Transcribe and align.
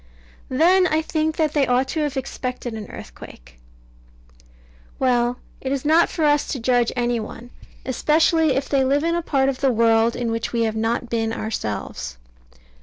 Then 0.49 0.87
I 0.87 1.03
think 1.03 1.35
that 1.37 1.53
they 1.53 1.67
ought 1.67 1.87
to 1.89 1.99
have 1.99 2.17
expected 2.17 2.73
an 2.73 2.89
earthquake. 2.89 3.59
Well 4.97 5.37
it 5.61 5.71
is 5.71 5.85
not 5.85 6.09
for 6.09 6.25
us 6.25 6.47
to 6.47 6.59
judge 6.59 6.91
any 6.95 7.19
one, 7.19 7.51
especially 7.85 8.55
if 8.55 8.67
they 8.67 8.83
live 8.83 9.03
in 9.03 9.13
a 9.13 9.21
part 9.21 9.47
of 9.47 9.59
the 9.61 9.71
world 9.71 10.15
in 10.15 10.31
which 10.31 10.51
we 10.53 10.63
have 10.63 10.75
not 10.75 11.11
been 11.11 11.31
ourselves. 11.31 12.17